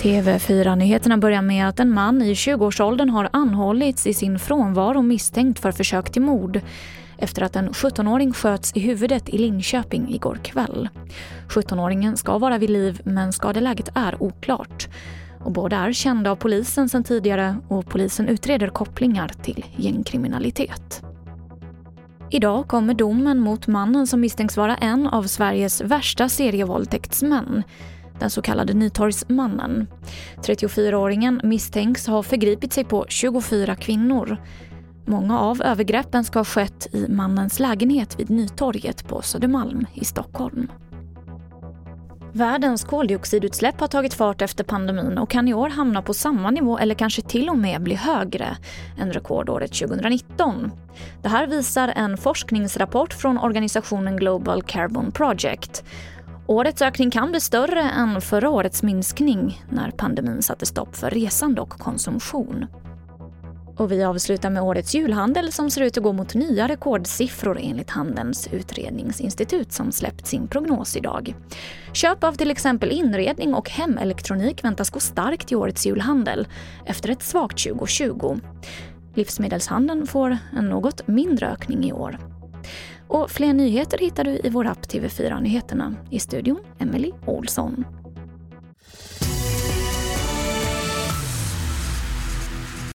[0.00, 5.72] TV4-nyheterna börjar med att en man i 20-årsåldern har anhållits i sin frånvaro misstänkt för
[5.72, 6.60] försök till mord
[7.18, 10.88] efter att en 17-åring sköts i huvudet i Linköping igår kväll.
[11.48, 14.88] 17-åringen ska vara vid liv men skadeläget är oklart.
[15.44, 21.09] Och båda är kända av polisen sedan tidigare och polisen utreder kopplingar till gängkriminalitet.
[22.30, 27.62] Idag kommer domen mot mannen som misstänks vara en av Sveriges värsta serievåldtäktsmän
[28.20, 29.86] den så kallade Nytorgsmannen.
[30.36, 34.36] 34-åringen misstänks ha förgripit sig på 24 kvinnor.
[35.06, 40.68] Många av övergreppen ska ha skett i mannens lägenhet vid Nytorget på Södermalm i Stockholm.
[42.32, 46.78] Världens koldioxidutsläpp har tagit fart efter pandemin och kan i år hamna på samma nivå
[46.78, 48.56] eller kanske till och med bli högre
[48.98, 50.72] än rekordåret 2019.
[51.22, 55.84] Det här visar en forskningsrapport från organisationen Global Carbon Project.
[56.46, 61.60] Årets ökning kan bli större än förra årets minskning när pandemin satte stopp för resande
[61.60, 62.66] och konsumtion.
[63.80, 67.90] Och vi avslutar med årets julhandel som ser ut att gå mot nya rekordsiffror enligt
[67.90, 71.34] Handelns utredningsinstitut som släppt sin prognos idag.
[71.92, 76.48] Köp av till exempel inredning och hemelektronik väntas gå starkt i årets julhandel
[76.86, 78.38] efter ett svagt 2020.
[79.14, 82.18] Livsmedelshandeln får en något mindre ökning i år.
[83.08, 85.94] Och fler nyheter hittar du i vår app TV4 Nyheterna.
[86.10, 87.84] I studion, Emily Olsson.